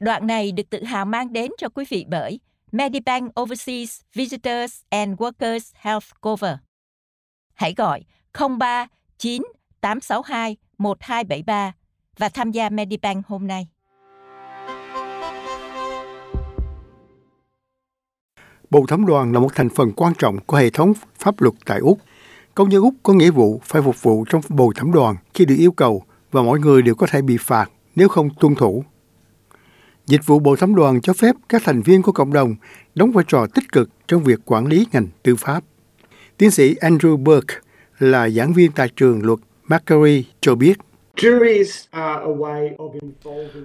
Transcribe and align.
Đoạn 0.00 0.26
này 0.26 0.52
được 0.52 0.70
tự 0.70 0.84
hào 0.84 1.04
mang 1.04 1.32
đến 1.32 1.50
cho 1.58 1.68
quý 1.68 1.84
vị 1.88 2.06
bởi 2.08 2.40
Medibank 2.72 3.40
Overseas 3.40 4.00
Visitors 4.14 4.80
and 4.90 5.20
Workers 5.20 5.72
Health 5.74 6.06
Cover. 6.20 6.54
Hãy 7.54 7.74
gọi 7.76 8.04
03 8.58 8.86
9 9.18 9.42
862 9.80 10.56
1273 10.78 11.72
và 12.18 12.28
tham 12.28 12.50
gia 12.50 12.68
Medibank 12.68 13.26
hôm 13.26 13.46
nay. 13.46 13.68
Bầu 18.70 18.86
thẩm 18.88 19.06
đoàn 19.06 19.32
là 19.32 19.40
một 19.40 19.50
thành 19.54 19.68
phần 19.68 19.92
quan 19.96 20.12
trọng 20.18 20.38
của 20.46 20.56
hệ 20.56 20.70
thống 20.70 20.92
pháp 21.18 21.40
luật 21.40 21.54
tại 21.64 21.78
Úc. 21.78 21.98
Công 22.54 22.72
dân 22.72 22.82
Úc 22.82 22.94
có 23.02 23.12
nghĩa 23.12 23.30
vụ 23.30 23.60
phải 23.64 23.82
phục 23.82 24.02
vụ 24.02 24.24
trong 24.28 24.42
bầu 24.48 24.72
thẩm 24.76 24.92
đoàn 24.92 25.16
khi 25.34 25.44
được 25.44 25.56
yêu 25.58 25.72
cầu 25.72 26.02
và 26.30 26.42
mọi 26.42 26.58
người 26.58 26.82
đều 26.82 26.94
có 26.94 27.06
thể 27.10 27.22
bị 27.22 27.36
phạt 27.40 27.70
nếu 27.96 28.08
không 28.08 28.30
tuân 28.40 28.54
thủ. 28.54 28.84
Dịch 30.06 30.26
vụ 30.26 30.38
bầu 30.38 30.56
thẩm 30.56 30.74
đoàn 30.74 31.00
cho 31.00 31.12
phép 31.12 31.34
các 31.48 31.62
thành 31.64 31.82
viên 31.82 32.02
của 32.02 32.12
cộng 32.12 32.32
đồng 32.32 32.54
đóng 32.94 33.12
vai 33.12 33.24
trò 33.28 33.46
tích 33.54 33.72
cực 33.72 33.90
trong 34.08 34.24
việc 34.24 34.38
quản 34.44 34.66
lý 34.66 34.86
ngành 34.92 35.06
tư 35.22 35.36
pháp. 35.36 35.64
Tiến 36.38 36.50
sĩ 36.50 36.74
Andrew 36.74 37.16
Burke 37.16 37.54
là 37.98 38.28
giảng 38.28 38.52
viên 38.52 38.72
tại 38.72 38.88
trường 38.96 39.26
luật 39.26 39.38
Macquarie 39.64 40.22
cho 40.40 40.54
biết. 40.54 40.78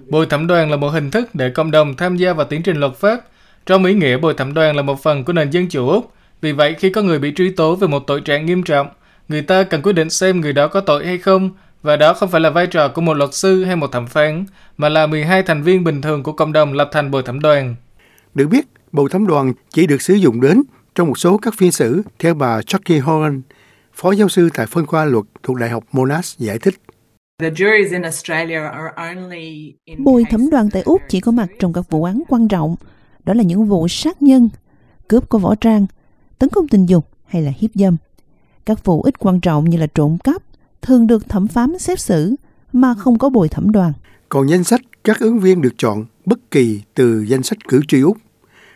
Bồi 0.08 0.26
thẩm 0.26 0.46
đoàn 0.46 0.70
là 0.70 0.76
một 0.76 0.88
hình 0.88 1.10
thức 1.10 1.34
để 1.34 1.50
cộng 1.50 1.70
đồng 1.70 1.96
tham 1.96 2.16
gia 2.16 2.32
vào 2.32 2.46
tiến 2.46 2.62
trình 2.62 2.76
luật 2.76 2.96
pháp. 2.96 3.20
Trong 3.66 3.84
ý 3.84 3.94
nghĩa, 3.94 4.16
bồi 4.16 4.34
thẩm 4.34 4.54
đoàn 4.54 4.76
là 4.76 4.82
một 4.82 5.02
phần 5.02 5.24
của 5.24 5.32
nền 5.32 5.50
dân 5.50 5.68
chủ 5.68 5.88
Úc. 5.88 6.12
Vì 6.40 6.52
vậy, 6.52 6.74
khi 6.78 6.90
có 6.90 7.02
người 7.02 7.18
bị 7.18 7.32
truy 7.36 7.50
tố 7.50 7.76
về 7.76 7.88
một 7.88 8.06
tội 8.06 8.20
trạng 8.20 8.46
nghiêm 8.46 8.62
trọng, 8.62 8.88
người 9.28 9.42
ta 9.42 9.62
cần 9.62 9.82
quyết 9.82 9.92
định 9.92 10.10
xem 10.10 10.40
người 10.40 10.52
đó 10.52 10.68
có 10.68 10.80
tội 10.80 11.06
hay 11.06 11.18
không, 11.18 11.50
và 11.82 11.96
đó 11.96 12.14
không 12.14 12.30
phải 12.30 12.40
là 12.40 12.50
vai 12.50 12.66
trò 12.66 12.88
của 12.88 13.00
một 13.00 13.14
luật 13.14 13.34
sư 13.34 13.64
hay 13.64 13.76
một 13.76 13.92
thẩm 13.92 14.06
phán, 14.06 14.44
mà 14.76 14.88
là 14.88 15.06
12 15.06 15.42
thành 15.42 15.62
viên 15.62 15.84
bình 15.84 16.02
thường 16.02 16.22
của 16.22 16.32
cộng 16.32 16.52
đồng 16.52 16.72
lập 16.72 16.88
thành 16.92 17.10
bồi 17.10 17.22
thẩm 17.22 17.40
đoàn. 17.40 17.74
Được 18.34 18.46
biết, 18.46 18.66
bồi 18.92 19.10
thẩm 19.10 19.26
đoàn 19.26 19.52
chỉ 19.70 19.86
được 19.86 20.02
sử 20.02 20.14
dụng 20.14 20.40
đến 20.40 20.62
trong 20.94 21.08
một 21.08 21.18
số 21.18 21.38
các 21.38 21.54
phiên 21.56 21.72
xử, 21.72 22.02
theo 22.18 22.34
bà 22.34 22.62
Chucky 22.62 22.98
Horan, 22.98 23.42
phó 23.94 24.12
giáo 24.12 24.28
sư 24.28 24.48
tại 24.54 24.66
phân 24.66 24.86
khoa 24.86 25.04
luật 25.04 25.24
thuộc 25.42 25.56
Đại 25.56 25.70
học 25.70 25.84
Monash 25.92 26.38
giải 26.38 26.58
thích. 26.58 26.74
Bồi 29.98 30.24
thẩm 30.30 30.50
đoàn 30.50 30.68
tại 30.72 30.82
Úc 30.82 31.02
chỉ 31.08 31.20
có 31.20 31.32
mặt 31.32 31.48
trong 31.58 31.72
các 31.72 31.90
vụ 31.90 32.04
án 32.04 32.22
quan 32.28 32.48
trọng, 32.48 32.76
đó 33.24 33.34
là 33.34 33.42
những 33.42 33.64
vụ 33.64 33.88
sát 33.88 34.22
nhân, 34.22 34.48
cướp 35.08 35.28
có 35.28 35.38
võ 35.38 35.54
trang, 35.54 35.86
tấn 36.38 36.48
công 36.48 36.68
tình 36.68 36.86
dục 36.86 37.08
hay 37.26 37.42
là 37.42 37.52
hiếp 37.58 37.70
dâm. 37.74 37.96
Các 38.66 38.84
vụ 38.84 39.02
ít 39.02 39.18
quan 39.18 39.40
trọng 39.40 39.70
như 39.70 39.78
là 39.78 39.86
trộm 39.94 40.18
cắp 40.24 40.42
thường 40.82 41.06
được 41.06 41.28
thẩm 41.28 41.48
phán 41.48 41.78
xét 41.78 42.00
xử 42.00 42.34
mà 42.72 42.94
không 42.94 43.18
có 43.18 43.28
bồi 43.28 43.48
thẩm 43.48 43.72
đoàn. 43.72 43.92
Còn 44.28 44.48
danh 44.48 44.64
sách 44.64 44.80
các 45.04 45.20
ứng 45.20 45.40
viên 45.40 45.62
được 45.62 45.74
chọn 45.78 46.04
bất 46.24 46.38
kỳ 46.50 46.80
từ 46.94 47.24
danh 47.28 47.42
sách 47.42 47.58
cử 47.68 47.80
tri 47.88 48.00
Úc. 48.00 48.16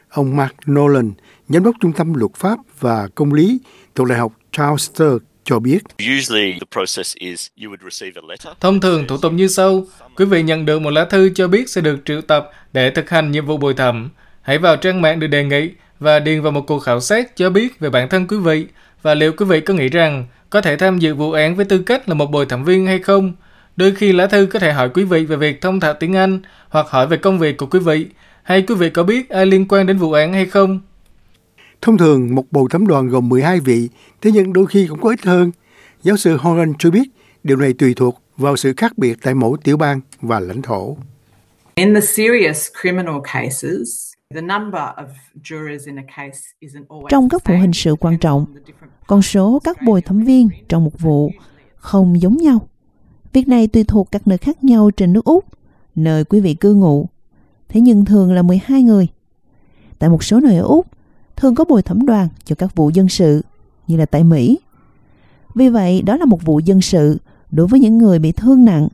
Ông 0.08 0.36
Mark 0.36 0.54
Nolan, 0.70 1.12
giám 1.48 1.64
đốc 1.64 1.74
trung 1.80 1.92
tâm 1.92 2.14
luật 2.14 2.34
pháp 2.34 2.58
và 2.80 3.08
công 3.14 3.32
lý 3.32 3.58
thuộc 3.94 4.08
Đại 4.08 4.18
học 4.18 4.32
Charles 4.52 4.90
cho 5.44 5.58
biết. 5.58 5.78
Thông 8.60 8.80
thường 8.80 9.06
thủ 9.08 9.16
tục 9.16 9.32
như 9.32 9.48
sau. 9.48 9.86
Quý 10.16 10.24
vị 10.24 10.42
nhận 10.42 10.66
được 10.66 10.78
một 10.78 10.90
lá 10.90 11.04
thư 11.04 11.30
cho 11.34 11.48
biết 11.48 11.68
sẽ 11.68 11.80
được 11.80 11.98
triệu 12.04 12.20
tập 12.20 12.50
để 12.72 12.90
thực 12.90 13.10
hành 13.10 13.30
nhiệm 13.30 13.46
vụ 13.46 13.56
bồi 13.56 13.74
thẩm. 13.74 14.10
Hãy 14.42 14.58
vào 14.58 14.76
trang 14.76 15.02
mạng 15.02 15.20
được 15.20 15.26
đề 15.26 15.44
nghị 15.44 15.70
và 16.00 16.18
điền 16.18 16.42
vào 16.42 16.52
một 16.52 16.66
cuộc 16.66 16.78
khảo 16.78 17.00
sát 17.00 17.36
cho 17.36 17.50
biết 17.50 17.80
về 17.80 17.90
bản 17.90 18.08
thân 18.08 18.26
quý 18.26 18.36
vị 18.36 18.66
và 19.02 19.14
liệu 19.14 19.32
quý 19.32 19.46
vị 19.46 19.60
có 19.60 19.74
nghĩ 19.74 19.88
rằng 19.88 20.26
có 20.54 20.60
thể 20.60 20.76
tham 20.76 20.98
dự 20.98 21.14
vụ 21.14 21.32
án 21.32 21.56
với 21.56 21.64
tư 21.64 21.78
cách 21.78 22.08
là 22.08 22.14
một 22.14 22.30
bồi 22.30 22.46
thẩm 22.46 22.64
viên 22.64 22.86
hay 22.86 22.98
không. 22.98 23.32
Đôi 23.76 23.94
khi 23.94 24.12
lá 24.12 24.26
thư 24.26 24.46
có 24.46 24.58
thể 24.58 24.72
hỏi 24.72 24.90
quý 24.94 25.04
vị 25.04 25.24
về 25.24 25.36
việc 25.36 25.60
thông 25.60 25.80
thạo 25.80 25.94
tiếng 25.94 26.16
Anh 26.16 26.40
hoặc 26.68 26.86
hỏi 26.88 27.06
về 27.06 27.16
công 27.16 27.38
việc 27.38 27.56
của 27.56 27.66
quý 27.66 27.78
vị, 27.78 28.06
hay 28.42 28.62
quý 28.62 28.74
vị 28.74 28.90
có 28.90 29.02
biết 29.02 29.30
ai 29.30 29.46
liên 29.46 29.68
quan 29.68 29.86
đến 29.86 29.98
vụ 29.98 30.12
án 30.12 30.32
hay 30.32 30.46
không. 30.46 30.80
Thông 31.82 31.98
thường, 31.98 32.34
một 32.34 32.44
bầu 32.50 32.68
thẩm 32.68 32.86
đoàn 32.86 33.08
gồm 33.08 33.28
12 33.28 33.60
vị, 33.60 33.88
thế 34.22 34.30
nhưng 34.34 34.52
đôi 34.52 34.66
khi 34.66 34.86
cũng 34.86 35.00
có 35.00 35.10
ít 35.10 35.24
hơn. 35.24 35.50
Giáo 36.02 36.16
sư 36.16 36.36
Horan 36.36 36.72
cho 36.78 36.90
biết 36.90 37.08
điều 37.44 37.56
này 37.56 37.72
tùy 37.78 37.94
thuộc 37.94 38.22
vào 38.36 38.56
sự 38.56 38.72
khác 38.76 38.98
biệt 38.98 39.18
tại 39.22 39.34
mỗi 39.34 39.58
tiểu 39.64 39.76
bang 39.76 40.00
và 40.20 40.40
lãnh 40.40 40.62
thổ. 40.62 40.96
In 41.74 41.94
the 41.94 42.00
serious 42.00 42.68
criminal 42.82 43.16
cases, 43.32 44.13
trong 47.08 47.28
các 47.28 47.42
vụ 47.46 47.54
hình 47.60 47.72
sự 47.72 47.94
quan 48.00 48.18
trọng, 48.18 48.46
con 49.06 49.22
số 49.22 49.58
các 49.64 49.82
bồi 49.82 50.02
thẩm 50.02 50.24
viên 50.24 50.48
trong 50.68 50.84
một 50.84 50.98
vụ 50.98 51.30
không 51.76 52.20
giống 52.20 52.36
nhau. 52.36 52.68
Việc 53.32 53.48
này 53.48 53.66
tùy 53.66 53.84
thuộc 53.84 54.10
các 54.10 54.26
nơi 54.26 54.38
khác 54.38 54.64
nhau 54.64 54.90
trên 54.90 55.12
nước 55.12 55.24
Úc, 55.24 55.44
nơi 55.94 56.24
quý 56.24 56.40
vị 56.40 56.54
cư 56.54 56.74
ngụ. 56.74 57.06
Thế 57.68 57.80
nhưng 57.80 58.04
thường 58.04 58.32
là 58.32 58.42
12 58.42 58.82
người. 58.82 59.08
Tại 59.98 60.10
một 60.10 60.24
số 60.24 60.40
nơi 60.40 60.56
ở 60.56 60.62
Úc, 60.62 60.86
thường 61.36 61.54
có 61.54 61.64
bồi 61.64 61.82
thẩm 61.82 62.06
đoàn 62.06 62.28
cho 62.44 62.54
các 62.54 62.76
vụ 62.76 62.90
dân 62.90 63.08
sự, 63.08 63.42
như 63.86 63.96
là 63.96 64.06
tại 64.06 64.24
Mỹ. 64.24 64.58
Vì 65.54 65.68
vậy, 65.68 66.02
đó 66.02 66.16
là 66.16 66.24
một 66.24 66.44
vụ 66.44 66.58
dân 66.58 66.80
sự 66.80 67.18
đối 67.50 67.66
với 67.66 67.80
những 67.80 67.98
người 67.98 68.18
bị 68.18 68.32
thương 68.32 68.64
nặng, 68.64 68.88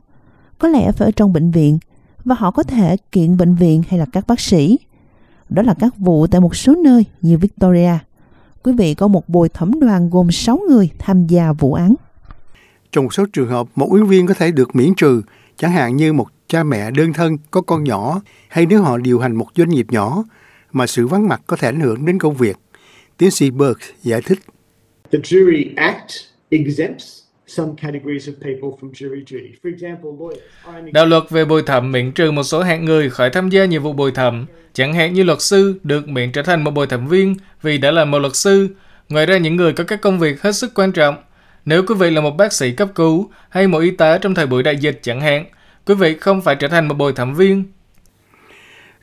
có 0.57 0.67
lẽ 0.67 0.91
phải 0.91 1.07
ở 1.07 1.11
trong 1.11 1.33
bệnh 1.33 1.51
viện 1.51 1.79
và 2.25 2.35
họ 2.35 2.51
có 2.51 2.63
thể 2.63 2.97
kiện 3.11 3.37
bệnh 3.37 3.55
viện 3.55 3.83
hay 3.87 3.99
là 3.99 4.05
các 4.13 4.27
bác 4.27 4.39
sĩ. 4.39 4.77
Đó 5.51 5.61
là 5.61 5.73
các 5.79 5.97
vụ 5.97 6.27
tại 6.27 6.41
một 6.41 6.55
số 6.55 6.75
nơi 6.75 7.05
như 7.21 7.37
Victoria. 7.37 7.93
Quý 8.63 8.73
vị 8.77 8.93
có 8.93 9.07
một 9.07 9.29
bồi 9.29 9.49
thẩm 9.49 9.79
đoàn 9.79 10.09
gồm 10.09 10.31
6 10.31 10.59
người 10.69 10.89
tham 10.99 11.27
gia 11.27 11.51
vụ 11.51 11.73
án. 11.73 11.95
Trong 12.91 13.03
một 13.03 13.13
số 13.13 13.25
trường 13.33 13.49
hợp, 13.49 13.67
một 13.75 13.89
ứng 13.91 14.07
viên 14.07 14.27
có 14.27 14.33
thể 14.33 14.51
được 14.51 14.75
miễn 14.75 14.95
trừ, 14.95 15.21
chẳng 15.57 15.71
hạn 15.71 15.95
như 15.95 16.13
một 16.13 16.27
cha 16.47 16.63
mẹ 16.63 16.91
đơn 16.91 17.13
thân 17.13 17.37
có 17.51 17.61
con 17.61 17.83
nhỏ 17.83 18.21
hay 18.49 18.65
nếu 18.65 18.81
họ 18.81 18.97
điều 18.97 19.19
hành 19.19 19.35
một 19.35 19.47
doanh 19.55 19.69
nghiệp 19.69 19.85
nhỏ 19.89 20.23
mà 20.71 20.87
sự 20.87 21.07
vắng 21.07 21.27
mặt 21.27 21.41
có 21.47 21.55
thể 21.55 21.67
ảnh 21.67 21.79
hưởng 21.79 22.05
đến 22.05 22.19
công 22.19 22.35
việc. 22.35 22.57
Tiến 23.17 23.31
sĩ 23.31 23.51
Burke 23.51 23.85
giải 24.03 24.21
thích. 24.21 24.39
The 25.11 25.19
Jury 25.19 25.73
Act 25.75 26.11
exempts 26.49 27.20
Đạo 30.91 31.05
luật 31.05 31.23
về 31.29 31.45
bồi 31.45 31.63
thẩm 31.63 31.91
miễn 31.91 32.11
trừ 32.11 32.31
một 32.31 32.43
số 32.43 32.61
hạng 32.61 32.85
người 32.85 33.09
khỏi 33.09 33.29
tham 33.29 33.49
gia 33.49 33.65
nhiệm 33.65 33.83
vụ 33.83 33.93
bồi 33.93 34.11
thẩm, 34.11 34.45
chẳng 34.73 34.93
hạn 34.93 35.13
như 35.13 35.23
luật 35.23 35.41
sư 35.41 35.79
được 35.83 36.07
miễn 36.07 36.31
trở 36.31 36.43
thành 36.43 36.63
một 36.63 36.71
bồi 36.71 36.87
thẩm 36.87 37.07
viên 37.07 37.35
vì 37.61 37.77
đã 37.77 37.91
là 37.91 38.05
một 38.05 38.19
luật 38.19 38.35
sư. 38.35 38.67
Ngoài 39.09 39.25
ra 39.25 39.37
những 39.37 39.55
người 39.55 39.73
có 39.73 39.83
các 39.83 40.01
công 40.01 40.19
việc 40.19 40.41
hết 40.41 40.51
sức 40.51 40.71
quan 40.75 40.91
trọng. 40.91 41.15
Nếu 41.65 41.83
quý 41.87 41.95
vị 41.99 42.09
là 42.09 42.21
một 42.21 42.37
bác 42.37 42.53
sĩ 42.53 42.71
cấp 42.71 42.89
cứu 42.95 43.29
hay 43.49 43.67
một 43.67 43.79
y 43.79 43.91
tá 43.91 44.17
trong 44.17 44.35
thời 44.35 44.47
buổi 44.47 44.63
đại 44.63 44.77
dịch 44.77 44.99
chẳng 45.01 45.21
hạn, 45.21 45.45
quý 45.85 45.95
vị 45.95 46.17
không 46.21 46.41
phải 46.41 46.55
trở 46.55 46.67
thành 46.67 46.87
một 46.87 46.95
bồi 46.95 47.13
thẩm 47.13 47.35
viên. 47.35 47.63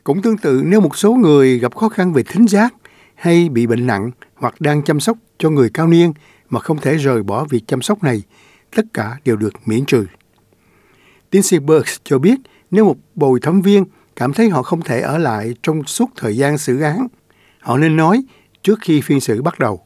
Cũng 0.03 0.21
tương 0.21 0.37
tự 0.37 0.61
nếu 0.65 0.81
một 0.81 0.97
số 0.97 1.13
người 1.13 1.59
gặp 1.59 1.75
khó 1.75 1.89
khăn 1.89 2.13
về 2.13 2.23
thính 2.23 2.47
giác 2.47 2.73
hay 3.15 3.49
bị 3.49 3.67
bệnh 3.67 3.87
nặng 3.87 4.11
hoặc 4.35 4.61
đang 4.61 4.83
chăm 4.83 4.99
sóc 4.99 5.17
cho 5.37 5.49
người 5.49 5.69
cao 5.73 5.87
niên 5.87 6.13
mà 6.49 6.59
không 6.59 6.77
thể 6.77 6.97
rời 6.97 7.23
bỏ 7.23 7.45
việc 7.45 7.67
chăm 7.67 7.81
sóc 7.81 8.03
này, 8.03 8.21
tất 8.75 8.85
cả 8.93 9.17
đều 9.25 9.35
được 9.35 9.53
miễn 9.65 9.85
trừ. 9.85 10.05
Tiến 11.29 11.43
sĩ 11.43 11.59
Burks 11.59 11.97
cho 12.03 12.19
biết 12.19 12.35
nếu 12.71 12.85
một 12.85 12.95
bồi 13.15 13.39
thẩm 13.39 13.61
viên 13.61 13.85
cảm 14.15 14.33
thấy 14.33 14.49
họ 14.49 14.63
không 14.63 14.81
thể 14.81 15.01
ở 15.01 15.17
lại 15.17 15.53
trong 15.63 15.83
suốt 15.83 16.09
thời 16.17 16.37
gian 16.37 16.57
xử 16.57 16.81
án, 16.81 17.07
họ 17.59 17.77
nên 17.77 17.95
nói 17.95 18.23
trước 18.63 18.79
khi 18.81 19.01
phiên 19.01 19.19
xử 19.19 19.41
bắt 19.41 19.59
đầu. 19.59 19.81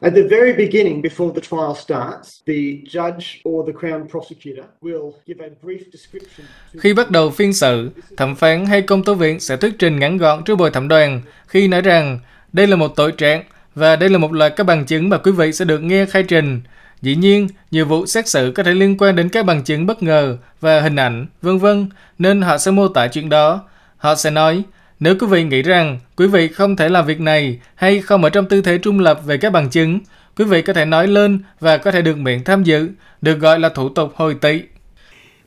At 0.00 0.12
the 0.16 0.22
very 0.22 0.52
beginning, 0.52 1.02
before 1.02 1.32
the 1.32 1.40
trial 1.40 1.72
starts, 1.74 2.40
the 2.46 2.54
judge 2.84 3.40
or 3.48 3.66
the 3.66 3.72
Crown 3.72 4.08
prosecutor 4.08 4.64
will 4.80 5.12
give 5.26 5.46
a 5.46 5.48
brief 5.62 5.78
description. 5.92 6.46
Khi 6.78 6.94
bắt 6.94 7.10
đầu 7.10 7.30
phiên 7.30 7.52
xử, 7.52 7.90
thẩm 8.16 8.34
phán 8.34 8.66
hay 8.66 8.82
công 8.82 9.04
tố 9.04 9.14
viên 9.14 9.40
sẽ 9.40 9.56
thuyết 9.56 9.72
trình 9.78 9.98
ngắn 9.98 10.16
gọn 10.16 10.44
trước 10.44 10.56
bồi 10.56 10.70
thẩm 10.70 10.88
đoàn 10.88 11.22
khi 11.46 11.68
nói 11.68 11.80
rằng 11.80 12.18
đây 12.52 12.66
là 12.66 12.76
một 12.76 12.96
tội 12.96 13.12
trạng 13.12 13.44
và 13.76 13.96
đây 13.96 14.08
là 14.08 14.18
một 14.18 14.32
loạt 14.32 14.52
các 14.56 14.64
bằng 14.64 14.84
chứng 14.84 15.08
mà 15.08 15.18
quý 15.18 15.32
vị 15.32 15.52
sẽ 15.52 15.64
được 15.64 15.78
nghe 15.78 16.06
khai 16.06 16.22
trình. 16.22 16.60
Dĩ 17.02 17.16
nhiên, 17.16 17.48
nhiều 17.70 17.86
vụ 17.86 18.06
xét 18.06 18.28
xử 18.28 18.52
có 18.54 18.62
thể 18.62 18.74
liên 18.74 18.96
quan 18.98 19.16
đến 19.16 19.28
các 19.28 19.46
bằng 19.46 19.64
chứng 19.64 19.86
bất 19.86 20.02
ngờ 20.02 20.38
và 20.60 20.80
hình 20.80 20.96
ảnh, 20.96 21.26
vân 21.42 21.58
vân, 21.58 21.88
nên 22.18 22.42
họ 22.42 22.58
sẽ 22.58 22.70
mô 22.70 22.88
tả 22.88 23.08
chuyện 23.08 23.28
đó. 23.28 23.68
Họ 23.96 24.14
sẽ 24.14 24.30
nói, 24.30 24.62
nếu 25.00 25.14
quý 25.20 25.26
vị 25.26 25.44
nghĩ 25.44 25.62
rằng 25.62 25.98
quý 26.16 26.26
vị 26.26 26.48
không 26.48 26.76
thể 26.76 26.88
làm 26.88 27.06
việc 27.06 27.20
này 27.20 27.60
hay 27.74 28.00
không 28.00 28.24
ở 28.24 28.30
trong 28.30 28.48
tư 28.48 28.60
thế 28.62 28.78
trung 28.78 29.00
lập 29.00 29.20
về 29.26 29.36
các 29.36 29.52
bằng 29.52 29.70
chứng, 29.70 29.98
quý 30.36 30.44
vị 30.44 30.62
có 30.62 30.72
thể 30.72 30.84
nói 30.84 31.08
lên 31.08 31.42
và 31.60 31.76
có 31.76 31.90
thể 31.90 32.02
được 32.02 32.18
miễn 32.18 32.44
tham 32.44 32.64
dự, 32.64 32.88
được 33.22 33.38
gọi 33.38 33.58
là 33.58 33.68
thủ 33.68 33.88
tục 33.88 34.12
hồi 34.14 34.34
tị. 34.34 34.62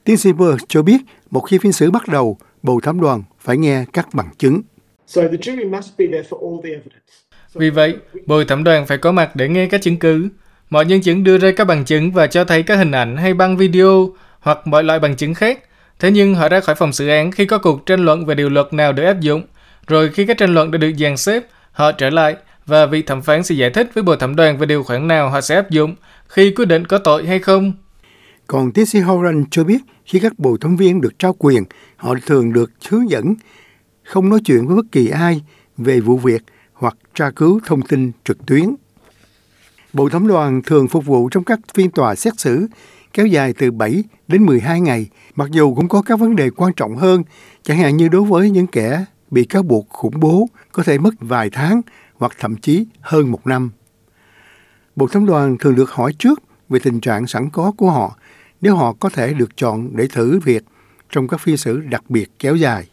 Tiến 0.03 0.17
sĩ 0.17 0.31
Burke 0.31 0.65
cho 0.69 0.81
biết, 0.81 0.97
một 1.31 1.39
khi 1.39 1.57
phiên 1.57 1.71
xử 1.71 1.91
bắt 1.91 2.07
đầu, 2.07 2.37
bầu 2.63 2.79
thẩm 2.79 3.01
đoàn 3.01 3.23
phải 3.39 3.57
nghe 3.57 3.85
các 3.93 4.07
bằng 4.13 4.29
chứng. 4.37 4.61
So 5.07 5.21
the 5.21 5.37
jury 5.37 5.69
must 5.69 5.97
be 5.97 6.05
there 6.11 6.27
for 6.29 6.49
all 6.49 6.63
the 6.63 6.69
evidence. 6.69 6.99
Vì 7.53 7.69
vậy, 7.69 7.97
bồi 8.25 8.45
thẩm 8.45 8.63
đoàn 8.63 8.85
phải 8.85 8.97
có 8.97 9.11
mặt 9.11 9.35
để 9.35 9.49
nghe 9.49 9.65
các 9.65 9.81
chứng 9.81 9.97
cứ. 9.97 10.29
Mọi 10.69 10.85
nhân 10.85 11.01
chứng 11.01 11.23
đưa 11.23 11.37
ra 11.37 11.51
các 11.57 11.67
bằng 11.67 11.85
chứng 11.85 12.11
và 12.11 12.27
cho 12.27 12.43
thấy 12.43 12.63
các 12.63 12.75
hình 12.75 12.91
ảnh 12.91 13.17
hay 13.17 13.33
băng 13.33 13.57
video 13.57 14.09
hoặc 14.39 14.67
mọi 14.67 14.83
loại 14.83 14.99
bằng 14.99 15.15
chứng 15.15 15.33
khác. 15.33 15.59
Thế 15.99 16.11
nhưng 16.11 16.35
họ 16.35 16.49
ra 16.49 16.59
khỏi 16.59 16.75
phòng 16.75 16.93
xử 16.93 17.07
án 17.07 17.31
khi 17.31 17.45
có 17.45 17.57
cuộc 17.57 17.85
tranh 17.85 18.05
luận 18.05 18.25
về 18.25 18.35
điều 18.35 18.49
luật 18.49 18.73
nào 18.73 18.93
được 18.93 19.03
áp 19.03 19.19
dụng. 19.19 19.43
Rồi 19.87 20.09
khi 20.09 20.25
các 20.25 20.37
tranh 20.37 20.53
luận 20.53 20.71
đã 20.71 20.77
được 20.77 20.91
dàn 20.99 21.17
xếp, 21.17 21.43
họ 21.71 21.91
trở 21.91 22.09
lại 22.09 22.35
và 22.65 22.85
vị 22.85 23.01
thẩm 23.01 23.21
phán 23.21 23.43
sẽ 23.43 23.55
giải 23.55 23.69
thích 23.69 23.91
với 23.93 24.03
bồi 24.03 24.17
thẩm 24.17 24.35
đoàn 24.35 24.57
về 24.57 24.65
điều 24.65 24.83
khoản 24.83 25.07
nào 25.07 25.29
họ 25.29 25.41
sẽ 25.41 25.55
áp 25.55 25.69
dụng 25.69 25.95
khi 26.27 26.51
quyết 26.51 26.65
định 26.65 26.87
có 26.87 26.97
tội 26.97 27.25
hay 27.25 27.39
không. 27.39 27.73
Còn 28.47 28.71
tiến 28.71 28.85
sĩ 28.85 28.99
Horan 28.99 29.45
cho 29.51 29.63
biết 29.63 29.79
Khi 30.09 30.19
các 30.19 30.39
bồi 30.39 30.57
thẩm 30.61 30.75
viên 30.75 31.01
được 31.01 31.19
trao 31.19 31.35
quyền, 31.39 31.63
họ 31.97 32.15
thường 32.25 32.53
được 32.53 32.71
hướng 32.89 33.09
dẫn 33.09 33.35
không 34.03 34.29
nói 34.29 34.39
chuyện 34.45 34.67
với 34.67 34.75
bất 34.75 34.85
kỳ 34.91 35.07
ai 35.07 35.41
về 35.77 35.99
vụ 35.99 36.17
việc 36.17 36.41
hoặc 36.79 36.97
tra 37.15 37.31
cứu 37.31 37.59
thông 37.65 37.81
tin 37.81 38.11
trực 38.23 38.45
tuyến. 38.45 38.75
Bộ 39.93 40.09
thẩm 40.09 40.27
đoàn 40.27 40.61
thường 40.65 40.87
phục 40.87 41.05
vụ 41.05 41.29
trong 41.29 41.43
các 41.43 41.59
phiên 41.73 41.91
tòa 41.91 42.15
xét 42.15 42.33
xử 42.37 42.67
kéo 43.13 43.25
dài 43.25 43.53
từ 43.53 43.71
7 43.71 44.03
đến 44.27 44.45
12 44.45 44.81
ngày, 44.81 45.07
mặc 45.35 45.49
dù 45.51 45.75
cũng 45.75 45.87
có 45.87 46.01
các 46.01 46.19
vấn 46.19 46.35
đề 46.35 46.49
quan 46.49 46.73
trọng 46.73 46.95
hơn, 46.95 47.23
chẳng 47.63 47.77
hạn 47.77 47.97
như 47.97 48.07
đối 48.07 48.21
với 48.21 48.49
những 48.49 48.67
kẻ 48.67 49.05
bị 49.31 49.45
cáo 49.45 49.63
buộc 49.63 49.89
khủng 49.89 50.19
bố 50.19 50.47
có 50.71 50.83
thể 50.83 50.97
mất 50.97 51.13
vài 51.19 51.49
tháng 51.49 51.81
hoặc 52.15 52.31
thậm 52.39 52.55
chí 52.55 52.85
hơn 53.01 53.31
một 53.31 53.47
năm. 53.47 53.71
Bộ 54.95 55.07
thẩm 55.07 55.25
đoàn 55.25 55.57
thường 55.57 55.75
được 55.75 55.91
hỏi 55.91 56.13
trước 56.19 56.43
về 56.69 56.79
tình 56.79 56.99
trạng 56.99 57.27
sẵn 57.27 57.49
có 57.49 57.71
của 57.77 57.91
họ 57.91 58.17
nếu 58.61 58.75
họ 58.75 58.93
có 58.93 59.09
thể 59.09 59.33
được 59.33 59.57
chọn 59.57 59.89
để 59.95 60.07
thử 60.07 60.39
việc 60.39 60.63
trong 61.09 61.27
các 61.27 61.39
phiên 61.39 61.57
xử 61.57 61.79
đặc 61.79 62.09
biệt 62.09 62.31
kéo 62.39 62.55
dài. 62.55 62.87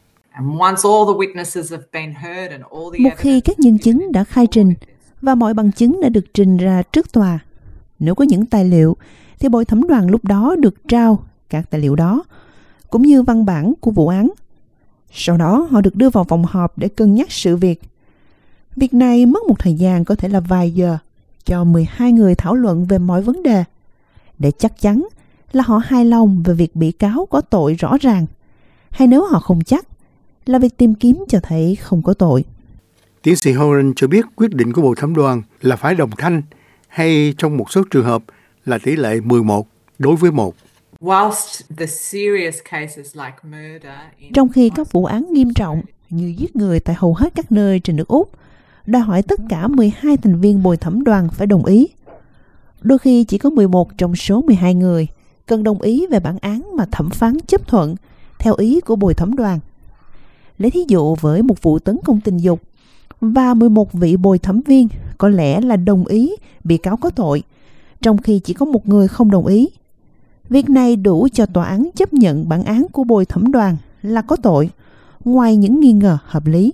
Một 2.99 3.11
khi 3.17 3.41
các 3.41 3.61
nhân 3.61 3.79
chứng 3.79 4.13
đã 4.13 4.25
khai 4.25 4.47
trình 4.47 4.75
và 5.23 5.35
mọi 5.35 5.55
bằng 5.55 5.73
chứng 5.73 6.01
đã 6.01 6.09
được 6.09 6.35
trình 6.35 6.57
ra 6.57 6.83
trước 6.83 7.13
tòa, 7.13 7.39
nếu 7.99 8.15
có 8.15 8.25
những 8.25 8.47
tài 8.47 8.65
liệu 8.65 8.97
thì 9.39 9.49
bồi 9.49 9.65
thẩm 9.65 9.89
đoàn 9.89 10.11
lúc 10.11 10.25
đó 10.25 10.57
được 10.59 10.89
trao 10.89 11.25
các 11.51 11.71
tài 11.71 11.81
liệu 11.81 11.97
đó 11.97 12.25
cũng 12.91 13.03
như 13.03 13.23
văn 13.23 13.45
bản 13.45 13.73
của 13.81 13.91
vụ 13.91 14.09
án. 14.09 14.31
Sau 15.13 15.37
đó 15.37 15.69
họ 15.71 15.81
được 15.81 15.97
đưa 15.97 16.11
vào 16.11 16.25
phòng 16.25 16.45
họp 16.45 16.79
để 16.79 16.89
cân 16.89 17.15
nhắc 17.15 17.33
sự 17.33 17.57
việc. 17.57 17.83
Việc 18.77 18.95
này 18.95 19.27
mất 19.27 19.43
một 19.49 19.59
thời 19.59 19.75
gian 19.75 20.05
có 20.05 20.15
thể 20.15 20.29
là 20.29 20.41
vài 20.41 20.71
giờ 20.71 20.99
cho 21.45 21.65
12 21.65 22.13
người 22.13 22.35
thảo 22.35 22.55
luận 22.55 22.85
về 22.85 22.99
mọi 22.99 23.23
vấn 23.23 23.43
đề 23.43 23.65
để 24.39 24.51
chắc 24.59 24.81
chắn 24.81 25.07
là 25.53 25.63
họ 25.67 25.81
hài 25.85 26.05
lòng 26.05 26.43
về 26.43 26.55
việc 26.55 26.77
bị 26.77 26.93
cáo 26.93 27.27
có 27.31 27.41
tội 27.41 27.75
rõ 27.75 27.97
ràng 28.01 28.27
hay 28.91 29.09
nếu 29.09 29.25
họ 29.25 29.39
không 29.39 29.65
chắc 29.65 29.87
là 30.47 30.59
việc 30.59 30.77
tìm 30.77 30.95
kiếm 30.95 31.25
cho 31.29 31.41
thấy 31.43 31.77
không 31.77 32.03
có 32.03 32.15
tội. 32.15 32.45
Tiến 33.23 33.37
sĩ 33.37 33.53
Horan 33.53 33.93
cho 33.97 34.09
biết 34.09 34.27
quyết 34.37 34.55
định 34.55 34.73
của 34.73 34.83
Bộ 34.83 34.95
Thẩm 34.95 35.15
đoàn 35.15 35.43
là 35.61 35.77
phải 35.77 35.95
đồng 35.95 36.11
thanh 36.19 36.43
hay 36.89 37.35
trong 37.39 37.57
một 37.57 37.71
số 37.71 37.83
trường 37.91 38.05
hợp 38.05 38.23
là 38.65 38.79
tỷ 38.79 38.97
lệ 38.97 39.21
11 39.21 39.67
đối 39.99 40.17
với 40.17 40.31
1. 40.31 40.55
Trong 44.35 44.49
khi 44.49 44.71
các 44.75 44.93
vụ 44.93 45.05
án 45.05 45.27
nghiêm 45.33 45.55
trọng 45.55 45.83
như 46.11 46.35
giết 46.39 46.57
người 46.57 46.81
tại 46.81 46.97
hầu 46.99 47.15
hết 47.15 47.35
các 47.35 47.53
nơi 47.53 47.81
trên 47.81 47.97
nước 47.97 48.09
Úc 48.09 48.31
đòi 48.87 49.03
hỏi 49.03 49.23
tất 49.23 49.41
cả 49.49 49.69
12 49.69 50.17
thành 50.17 50.41
viên 50.41 50.63
bồi 50.63 50.77
thẩm 50.77 51.05
đoàn 51.05 51.29
phải 51.33 51.47
đồng 51.47 51.65
ý. 51.65 51.89
Đôi 52.81 52.99
khi 52.99 53.25
chỉ 53.25 53.39
có 53.39 53.51
11 53.51 53.99
trong 53.99 54.17
số 54.17 54.43
12 54.43 54.75
người 54.75 55.07
cần 55.47 55.63
đồng 55.63 55.83
ý 55.83 56.07
về 56.07 56.21
bản 56.21 56.39
án 56.39 56.77
mà 56.77 56.87
thẩm 56.93 57.11
phán 57.11 57.37
chấp 57.47 57.69
thuận 57.69 57.97
theo 58.39 58.55
ý 58.55 58.81
của 58.81 58.97
bồi 58.97 59.15
thẩm 59.15 59.37
đoàn. 59.37 59.61
Lấy 60.59 60.71
thí 60.71 60.81
dụ 60.89 61.15
với 61.15 61.43
một 61.43 61.63
vụ 61.63 61.79
tấn 61.79 61.99
công 62.05 62.21
tình 62.21 62.37
dục 62.37 62.61
và 63.21 63.55
11 63.55 63.93
vị 63.93 64.17
bồi 64.17 64.39
thẩm 64.39 64.61
viên 64.61 64.89
có 65.19 65.29
lẽ 65.29 65.61
là 65.61 65.77
đồng 65.77 66.07
ý 66.07 66.37
bị 66.65 66.77
cáo 66.77 66.97
có 66.97 67.11
tội, 67.11 67.43
trong 68.03 68.19
khi 68.19 68.39
chỉ 68.39 68.55
có 68.55 68.67
một 68.67 68.89
người 68.89 69.09
không 69.09 69.31
đồng 69.31 69.47
ý. 69.47 69.69
Việc 70.49 70.71
này 70.71 70.97
đủ 70.97 71.29
cho 71.33 71.47
tòa 71.47 71.65
án 71.65 71.89
chấp 71.95 72.13
nhận 72.13 72.49
bản 72.49 72.65
án 72.65 72.87
của 72.93 73.05
bồi 73.05 73.25
thẩm 73.25 73.53
đoàn 73.53 73.77
là 74.03 74.23
có 74.23 74.37
tội, 74.37 74.71
ngoài 75.25 75.57
những 75.57 75.81
nghi 75.81 75.93
ngờ 75.93 76.19
hợp 76.25 76.47
lý. 76.47 76.73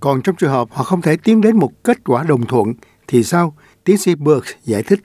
Còn 0.00 0.22
trong 0.22 0.36
trường 0.36 0.50
hợp 0.50 0.68
họ 0.70 0.84
không 0.84 1.02
thể 1.02 1.16
tiến 1.16 1.40
đến 1.40 1.56
một 1.56 1.70
kết 1.82 2.04
quả 2.04 2.24
đồng 2.28 2.46
thuận 2.46 2.72
thì 3.06 3.22
sao? 3.22 3.54
Tiến 3.84 3.98
sĩ 3.98 4.14
Burke 4.14 4.50
giải 4.64 4.82
thích. 4.82 5.00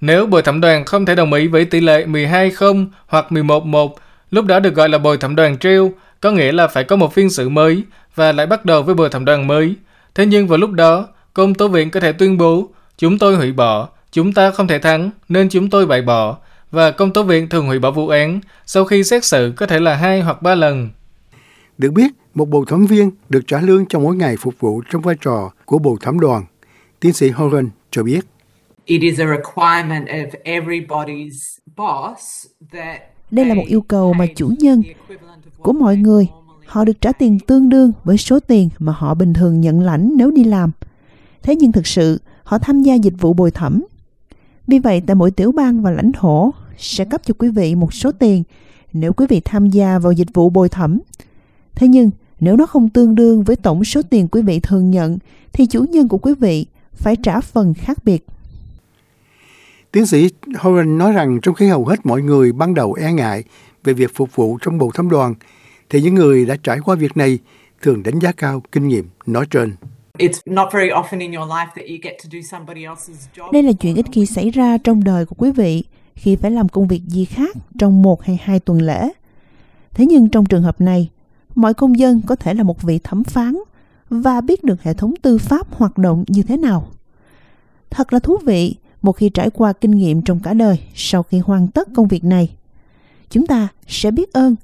Nếu 0.00 0.26
bồi 0.26 0.42
thẩm 0.42 0.60
đoàn 0.60 0.84
không 0.84 1.06
thể 1.06 1.14
đồng 1.14 1.32
ý 1.32 1.46
với 1.46 1.64
tỷ 1.64 1.80
lệ 1.80 2.06
12-0 2.06 2.86
hoặc 3.06 3.26
11-1, 3.30 3.88
lúc 4.30 4.44
đó 4.44 4.60
được 4.60 4.74
gọi 4.74 4.88
là 4.88 4.98
bồi 4.98 5.18
thẩm 5.18 5.36
đoàn 5.36 5.58
treo, 5.58 5.92
có 6.20 6.30
nghĩa 6.30 6.52
là 6.52 6.68
phải 6.68 6.84
có 6.84 6.96
một 6.96 7.14
phiên 7.14 7.30
xử 7.30 7.48
mới 7.48 7.82
và 8.14 8.32
lại 8.32 8.46
bắt 8.46 8.64
đầu 8.64 8.82
với 8.82 8.94
bồi 8.94 9.10
thẩm 9.10 9.24
đoàn 9.24 9.46
mới. 9.46 9.74
Thế 10.14 10.26
nhưng 10.26 10.48
vào 10.48 10.58
lúc 10.58 10.70
đó, 10.70 11.08
công 11.34 11.54
tố 11.54 11.68
viện 11.68 11.90
có 11.90 12.00
thể 12.00 12.12
tuyên 12.12 12.38
bố 12.38 12.68
chúng 12.98 13.18
tôi 13.18 13.36
hủy 13.36 13.52
bỏ, 13.52 13.88
chúng 14.12 14.32
ta 14.32 14.50
không 14.50 14.68
thể 14.68 14.78
thắng 14.78 15.10
nên 15.28 15.48
chúng 15.48 15.70
tôi 15.70 15.86
bãi 15.86 16.02
bỏ 16.02 16.36
và 16.70 16.90
công 16.90 17.12
tố 17.12 17.22
viện 17.22 17.48
thường 17.48 17.66
hủy 17.66 17.78
bỏ 17.78 17.90
vụ 17.90 18.08
án 18.08 18.40
sau 18.66 18.84
khi 18.84 19.04
xét 19.04 19.24
xử 19.24 19.52
có 19.56 19.66
thể 19.66 19.80
là 19.80 19.94
hai 19.94 20.20
hoặc 20.20 20.42
ba 20.42 20.54
lần. 20.54 20.90
Được 21.78 21.90
biết, 21.90 22.12
một 22.34 22.48
bồi 22.48 22.64
thẩm 22.68 22.86
viên 22.86 23.10
được 23.28 23.40
trả 23.46 23.60
lương 23.60 23.86
cho 23.86 23.98
mỗi 23.98 24.16
ngày 24.16 24.36
phục 24.36 24.54
vụ 24.60 24.82
trong 24.90 25.02
vai 25.02 25.14
trò 25.20 25.50
của 25.64 25.78
bồi 25.78 25.96
thẩm 26.00 26.20
đoàn. 26.20 26.44
Tiến 27.00 27.12
sĩ 27.12 27.30
Horan 27.30 27.70
cho 27.90 28.02
biết. 28.02 28.20
Đây 33.30 33.46
là 33.46 33.54
một 33.54 33.64
yêu 33.66 33.80
cầu 33.80 34.12
mà 34.12 34.26
chủ 34.36 34.50
nhân 34.58 34.82
của 35.58 35.72
mọi 35.72 35.96
người 35.96 36.28
họ 36.66 36.84
được 36.84 37.00
trả 37.00 37.12
tiền 37.12 37.38
tương 37.46 37.68
đương 37.68 37.92
với 38.04 38.18
số 38.18 38.40
tiền 38.40 38.68
mà 38.78 38.92
họ 38.96 39.14
bình 39.14 39.32
thường 39.34 39.60
nhận 39.60 39.80
lãnh 39.80 40.12
nếu 40.16 40.30
đi 40.30 40.44
làm. 40.44 40.70
Thế 41.42 41.56
nhưng 41.56 41.72
thực 41.72 41.86
sự, 41.86 42.20
họ 42.42 42.58
tham 42.58 42.82
gia 42.82 42.94
dịch 42.94 43.14
vụ 43.20 43.32
bồi 43.32 43.50
thẩm. 43.50 43.84
Vì 44.66 44.78
vậy, 44.78 45.02
tại 45.06 45.14
mỗi 45.14 45.30
tiểu 45.30 45.52
bang 45.52 45.82
và 45.82 45.90
lãnh 45.90 46.12
thổ 46.12 46.50
sẽ 46.78 47.04
cấp 47.04 47.20
cho 47.24 47.34
quý 47.38 47.48
vị 47.48 47.74
một 47.74 47.94
số 47.94 48.12
tiền 48.12 48.42
nếu 48.92 49.12
quý 49.12 49.26
vị 49.28 49.40
tham 49.44 49.70
gia 49.70 49.98
vào 49.98 50.12
dịch 50.12 50.28
vụ 50.34 50.50
bồi 50.50 50.68
thẩm. 50.68 50.98
Thế 51.74 51.88
nhưng, 51.88 52.10
nếu 52.40 52.56
nó 52.56 52.66
không 52.66 52.88
tương 52.88 53.14
đương 53.14 53.44
với 53.44 53.56
tổng 53.56 53.84
số 53.84 54.02
tiền 54.02 54.28
quý 54.28 54.42
vị 54.42 54.60
thường 54.60 54.90
nhận, 54.90 55.18
thì 55.52 55.66
chủ 55.66 55.84
nhân 55.84 56.08
của 56.08 56.18
quý 56.18 56.34
vị 56.34 56.66
phải 56.92 57.16
trả 57.16 57.40
phần 57.40 57.74
khác 57.74 58.04
biệt. 58.04 58.26
Tiến 59.92 60.06
sĩ 60.06 60.28
Horan 60.58 60.98
nói 60.98 61.12
rằng 61.12 61.40
trong 61.42 61.54
khi 61.54 61.68
hầu 61.68 61.84
hết 61.84 62.06
mọi 62.06 62.22
người 62.22 62.52
ban 62.52 62.74
đầu 62.74 62.92
e 62.92 63.12
ngại 63.12 63.44
về 63.84 63.92
việc 63.92 64.10
phục 64.14 64.36
vụ 64.36 64.58
trong 64.62 64.78
bầu 64.78 64.90
thẩm 64.94 65.10
đoàn, 65.10 65.34
thì 65.90 66.02
những 66.02 66.14
người 66.14 66.46
đã 66.46 66.56
trải 66.62 66.78
qua 66.84 66.94
việc 66.94 67.16
này 67.16 67.38
thường 67.82 68.02
đánh 68.02 68.18
giá 68.18 68.32
cao 68.32 68.62
kinh 68.72 68.88
nghiệm 68.88 69.08
nói 69.26 69.46
trên. 69.50 69.74
Đây 73.52 73.62
là 73.62 73.72
chuyện 73.72 73.94
ít 73.94 74.06
khi 74.12 74.26
xảy 74.26 74.50
ra 74.50 74.78
trong 74.78 75.04
đời 75.04 75.26
của 75.26 75.36
quý 75.38 75.50
vị 75.50 75.84
khi 76.14 76.36
phải 76.36 76.50
làm 76.50 76.68
công 76.68 76.88
việc 76.88 77.02
gì 77.06 77.24
khác 77.24 77.56
trong 77.78 78.02
một 78.02 78.22
hay 78.22 78.38
hai 78.42 78.60
tuần 78.60 78.82
lễ. 78.82 79.08
Thế 79.94 80.06
nhưng 80.06 80.28
trong 80.28 80.46
trường 80.46 80.62
hợp 80.62 80.80
này, 80.80 81.10
mọi 81.54 81.74
công 81.74 81.98
dân 81.98 82.20
có 82.26 82.36
thể 82.36 82.54
là 82.54 82.62
một 82.62 82.82
vị 82.82 82.98
thẩm 83.04 83.24
phán 83.24 83.58
và 84.10 84.40
biết 84.40 84.64
được 84.64 84.82
hệ 84.82 84.94
thống 84.94 85.14
tư 85.22 85.38
pháp 85.38 85.74
hoạt 85.74 85.98
động 85.98 86.24
như 86.28 86.42
thế 86.42 86.56
nào. 86.56 86.88
Thật 87.90 88.12
là 88.12 88.18
thú 88.18 88.36
vị 88.44 88.76
một 89.02 89.12
khi 89.12 89.28
trải 89.28 89.50
qua 89.50 89.72
kinh 89.72 89.90
nghiệm 89.90 90.22
trong 90.22 90.40
cả 90.40 90.54
đời 90.54 90.78
sau 90.94 91.22
khi 91.22 91.38
hoàn 91.38 91.68
tất 91.68 91.88
công 91.94 92.08
việc 92.08 92.24
này. 92.24 92.56
Chúng 93.30 93.46
ta 93.46 93.68
sẽ 93.86 94.10
biết 94.10 94.32
ơn. 94.32 94.56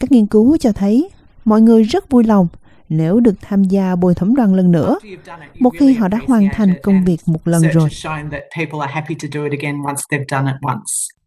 Các 0.00 0.12
nghiên 0.12 0.26
cứu 0.26 0.56
cho 0.56 0.72
thấy 0.72 1.08
mọi 1.44 1.60
người 1.60 1.82
rất 1.82 2.10
vui 2.10 2.24
lòng 2.24 2.48
nếu 2.88 3.20
được 3.20 3.34
tham 3.40 3.64
gia 3.64 3.96
bồi 3.96 4.14
thẩm 4.14 4.34
đoàn 4.34 4.54
lần 4.54 4.72
nữa 4.72 4.98
một 5.58 5.72
khi 5.78 5.92
họ 5.92 6.08
đã 6.08 6.18
hoàn 6.26 6.48
thành 6.52 6.74
công 6.82 7.04
việc 7.04 7.20
một 7.26 7.48
lần 7.48 7.62
rồi. 7.62 7.88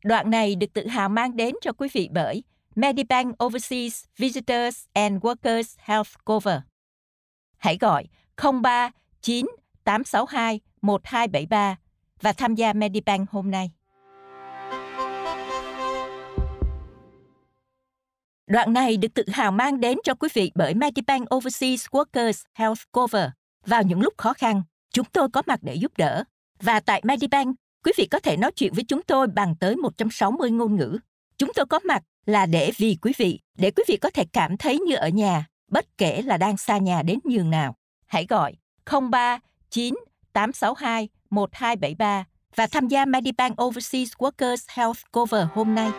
Đoạn 0.03 0.29
này 0.29 0.55
được 0.55 0.73
tự 0.73 0.87
hào 0.87 1.09
mang 1.09 1.35
đến 1.35 1.55
cho 1.61 1.71
quý 1.71 1.87
vị 1.93 2.09
bởi 2.11 2.43
Medibank 2.75 3.43
Overseas 3.43 4.03
Visitors 4.17 4.83
and 4.93 5.23
Workers 5.23 5.75
Health 5.79 6.09
Cover. 6.25 6.57
Hãy 7.57 7.77
gọi 7.77 8.07
03 8.61 8.91
9 9.21 9.45
862 9.83 10.59
1273 10.81 11.75
và 12.25 12.33
tham 12.33 12.55
gia 12.55 12.73
Medibank 12.73 13.29
hôm 13.29 13.51
nay. 13.51 13.71
Đoạn 18.47 18.73
này 18.73 18.97
được 18.97 19.13
tự 19.13 19.23
hào 19.33 19.51
mang 19.51 19.79
đến 19.79 19.97
cho 20.03 20.13
quý 20.13 20.29
vị 20.33 20.51
bởi 20.55 20.73
Medibank 20.73 21.35
Overseas 21.35 21.85
Workers 21.91 22.43
Health 22.53 22.81
Cover. 22.91 23.29
Vào 23.65 23.83
những 23.83 24.01
lúc 24.01 24.13
khó 24.17 24.33
khăn, 24.33 24.63
chúng 24.93 25.05
tôi 25.05 25.29
có 25.29 25.41
mặt 25.45 25.59
để 25.63 25.75
giúp 25.75 25.91
đỡ. 25.97 26.23
Và 26.61 26.79
tại 26.79 27.01
Medibank, 27.03 27.55
quý 27.83 27.91
vị 27.97 28.05
có 28.05 28.19
thể 28.19 28.37
nói 28.37 28.51
chuyện 28.51 28.73
với 28.73 28.83
chúng 28.83 29.01
tôi 29.01 29.27
bằng 29.27 29.55
tới 29.55 29.75
160 29.75 30.51
ngôn 30.51 30.75
ngữ. 30.75 30.97
Chúng 31.37 31.51
tôi 31.55 31.65
có 31.65 31.79
mặt 31.79 32.03
là 32.25 32.45
để 32.45 32.71
vì 32.77 32.97
quý 33.01 33.13
vị, 33.17 33.39
để 33.57 33.71
quý 33.71 33.83
vị 33.87 33.97
có 33.97 34.09
thể 34.09 34.25
cảm 34.33 34.57
thấy 34.57 34.79
như 34.79 34.95
ở 34.95 35.09
nhà, 35.09 35.45
bất 35.71 35.97
kể 35.97 36.21
là 36.21 36.37
đang 36.37 36.57
xa 36.57 36.77
nhà 36.77 37.01
đến 37.01 37.19
nhường 37.23 37.49
nào. 37.49 37.75
Hãy 38.05 38.25
gọi 38.29 38.55
03 39.11 39.39
9 39.69 39.95
862 40.33 41.09
1273 41.29 42.23
và 42.55 42.67
tham 42.67 42.87
gia 42.87 43.05
Medibank 43.05 43.61
Overseas 43.63 44.09
Workers 44.17 44.65
Health 44.69 44.99
Cover 45.11 45.47
hôm 45.53 45.75
nay. 45.75 45.91